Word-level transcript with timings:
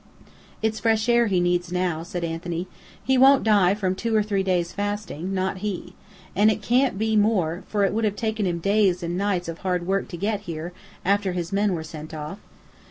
"It's 0.63 0.79
fresh 0.79 1.07
air 1.07 1.27
he 1.27 1.39
needs 1.39 1.71
now," 1.71 2.01
said 2.01 2.23
Anthony. 2.23 2.67
"He 3.03 3.19
won't 3.19 3.43
die 3.43 3.75
from 3.75 3.93
two 3.93 4.15
or 4.15 4.23
three 4.23 4.41
days' 4.41 4.71
fasting, 4.73 5.31
not 5.31 5.57
he! 5.57 5.93
And 6.35 6.49
it 6.49 6.63
can't 6.63 6.97
be 6.97 7.15
more, 7.15 7.61
for 7.67 7.83
it 7.83 7.93
would 7.93 8.03
have 8.05 8.15
taken 8.15 8.47
him 8.47 8.57
days 8.57 9.03
and 9.03 9.15
nights 9.15 9.47
of 9.47 9.59
hard 9.59 9.85
work 9.85 10.07
to 10.07 10.17
get 10.17 10.39
here, 10.49 10.73
after 11.05 11.33
his 11.33 11.53
men 11.53 11.75
were 11.75 11.83
sent 11.83 12.15
off. 12.15 12.39